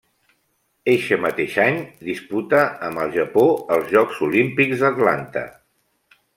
Eixe 0.93 1.17
mateix 1.25 1.57
any 1.65 1.77
disputa 2.07 2.63
amb 2.89 3.03
el 3.05 3.13
Japó 3.19 3.45
els 3.77 3.95
Jocs 3.95 4.25
Olímpics 4.31 4.85
d'Atlanta. 4.87 5.49